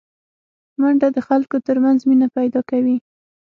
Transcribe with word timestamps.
منډه 0.79 1.07
د 1.15 1.17
خلکو 1.27 1.55
ترمنځ 1.67 1.99
مینه 2.09 2.27
پیداکوي 2.37 2.97